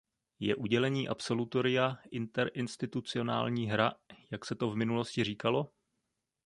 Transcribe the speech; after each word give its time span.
Je 0.39 0.55
udělení 0.55 1.07
absolutoria 1.09 1.97
interinstitucionální 2.11 3.67
hra, 3.71 3.93
jak 4.31 4.45
se 4.45 4.55
v 4.61 4.75
minulosti 4.75 5.23
říkalo? 5.23 5.71